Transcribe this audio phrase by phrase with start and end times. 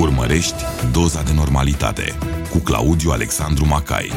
[0.00, 2.18] Urmărești Doza de Normalitate
[2.50, 4.10] cu Claudiu Alexandru Macai.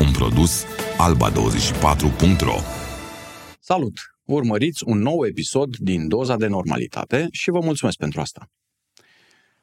[0.00, 0.64] Un produs
[1.06, 2.54] alba24.ro
[3.60, 3.92] Salut!
[4.24, 8.50] Urmăriți un nou episod din Doza de Normalitate și vă mulțumesc pentru asta.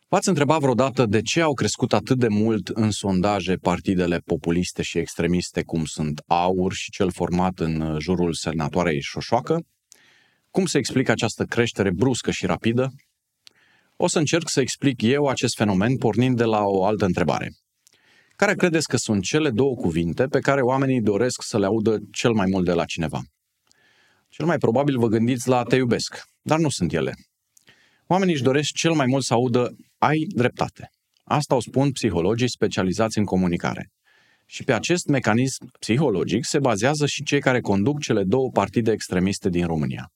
[0.07, 4.97] V-ați întrebat vreodată de ce au crescut atât de mult în sondaje partidele populiste și
[4.97, 9.65] extremiste cum sunt AUR și cel format în jurul senatoarei Șoșoacă?
[10.51, 12.93] Cum se explică această creștere bruscă și rapidă?
[13.95, 17.51] O să încerc să explic eu acest fenomen pornind de la o altă întrebare.
[18.35, 22.31] Care credeți că sunt cele două cuvinte pe care oamenii doresc să le audă cel
[22.31, 23.21] mai mult de la cineva?
[24.29, 27.13] Cel mai probabil vă gândiți la te iubesc, dar nu sunt ele.
[28.07, 30.89] Oamenii își doresc cel mai mult să audă ai dreptate.
[31.23, 33.89] Asta o spun psihologii specializați în comunicare.
[34.45, 39.49] Și pe acest mecanism psihologic se bazează și cei care conduc cele două partide extremiste
[39.49, 40.11] din România.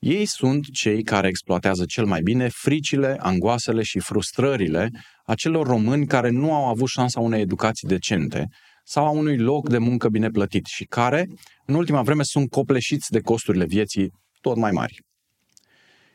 [0.00, 4.90] Ei sunt cei care exploatează cel mai bine fricile, angoasele și frustrările
[5.24, 8.46] acelor români care nu au avut șansa unei educații decente
[8.84, 11.26] sau a unui loc de muncă bine plătit și care,
[11.66, 15.02] în ultima vreme, sunt copleșiți de costurile vieții tot mai mari.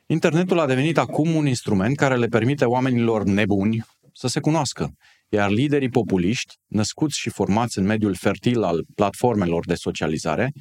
[0.06, 4.90] Internetul a devenit acum un instrument care le permite oamenilor nebuni să se cunoască,
[5.30, 10.52] iar liderii populiști, născuți și formați în mediul fertil al platformelor de socializare,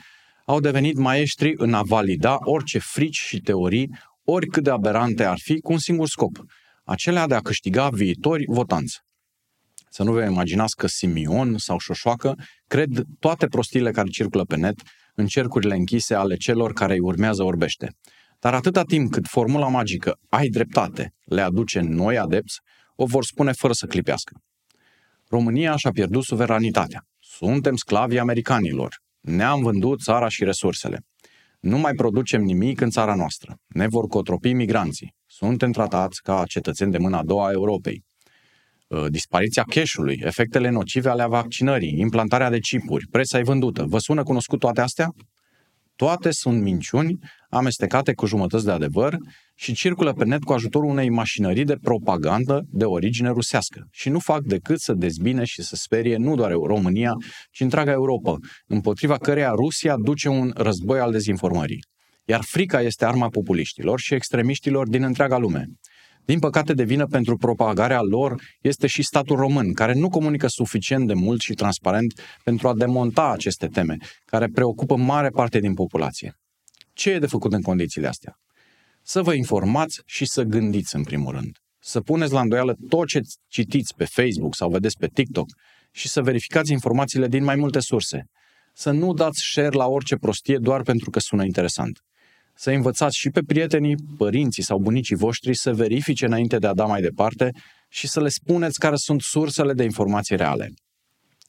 [0.45, 3.91] au devenit maestri în a valida orice frici și teorii,
[4.25, 6.45] oricât de aberante ar fi, cu un singur scop,
[6.85, 9.01] acelea de a câștiga viitori votanți.
[9.89, 12.35] Să nu vă imaginați că Simion sau Șoșoacă
[12.67, 14.81] cred toate prostiile care circulă pe net
[15.15, 17.97] în cercurile închise ale celor care îi urmează orbește.
[18.39, 22.61] Dar atâta timp cât formula magică ai dreptate le aduce noi adepți,
[22.97, 24.43] o vor spune fără să clipească.
[25.29, 27.07] România și-a pierdut suveranitatea.
[27.19, 29.04] Suntem sclavii americanilor.
[29.25, 31.01] Ne-am vândut țara și resursele.
[31.61, 33.57] Nu mai producem nimic în țara noastră.
[33.69, 35.15] Ne vor cotropi migranții.
[35.27, 38.05] Suntem tratați ca cetățeni de mâna a doua a Europei.
[38.89, 43.85] Uh, dispariția cash-ului, efectele nocive ale vaccinării, implantarea de chipuri, presa e vândută.
[43.87, 45.15] Vă sună cunoscut toate astea?
[45.97, 47.19] Toate sunt minciuni
[47.51, 49.17] amestecate cu jumătăți de adevăr
[49.55, 54.19] și circulă pe net cu ajutorul unei mașinării de propagandă de origine rusească și nu
[54.19, 57.13] fac decât să dezbine și să sperie nu doar România,
[57.51, 61.85] ci întreaga Europa, împotriva căreia Rusia duce un război al dezinformării.
[62.25, 65.65] Iar frica este arma populiștilor și extremiștilor din întreaga lume.
[66.25, 71.07] Din păcate, de vină pentru propagarea lor este și statul român, care nu comunică suficient
[71.07, 76.35] de mult și transparent pentru a demonta aceste teme, care preocupă mare parte din populație.
[76.93, 78.39] Ce e de făcut în condițiile astea?
[79.03, 81.59] Să vă informați și să gândiți în primul rând.
[81.79, 85.47] Să puneți la îndoială tot ce citiți pe Facebook sau vedeți pe TikTok
[85.93, 88.25] și să verificați informațiile din mai multe surse.
[88.73, 91.99] Să nu dați share la orice prostie doar pentru că sună interesant
[92.55, 96.85] să învățați și pe prietenii, părinții sau bunicii voștri să verifice înainte de a da
[96.85, 97.51] mai departe
[97.89, 100.73] și să le spuneți care sunt sursele de informații reale.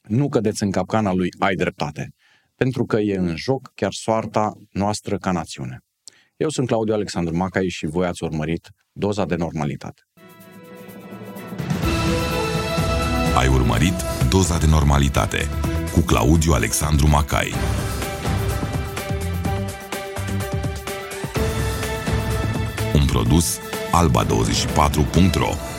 [0.02, 2.08] Nu cădeți în capcana lui ai dreptate,
[2.54, 5.78] pentru că e în joc chiar soarta noastră ca națiune.
[6.36, 10.02] Eu sunt Claudiu Alexandru Macai și voi ați urmărit Doza de Normalitate.
[13.36, 13.94] Ai urmărit
[14.28, 15.48] Doza de Normalitate
[15.92, 17.52] cu Claudiu Alexandru Macai.
[23.04, 23.60] Produs
[23.92, 25.75] alba24.ro